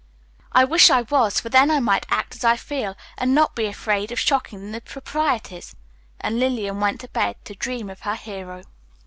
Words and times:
"I 0.51 0.63
wish 0.63 0.89
I 0.89 1.03
was, 1.03 1.39
for 1.39 1.49
then 1.49 1.69
I 1.69 1.79
might 1.79 2.07
act 2.09 2.35
as 2.35 2.43
I 2.43 2.57
feel, 2.57 2.97
and 3.19 3.35
not 3.35 3.53
be 3.55 3.67
afraid 3.67 4.11
of 4.11 4.17
shocking 4.19 4.71
the 4.71 4.81
proprieties." 4.81 5.75
And 6.19 6.39
Lillian 6.39 6.79
went 6.79 7.01
to 7.01 7.07
bed 7.09 7.35
to 7.45 7.53
dream 7.53 7.87
of 7.87 7.99
her 8.01 8.15
hero. 8.15 8.63